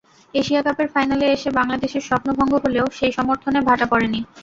[0.33, 4.19] Asia কাপের ফাইনালে এসে বাংলাদেশের স্বপ্নভঙ্গ হলেও সেই সমর্থনে ভাটা পড়েনি।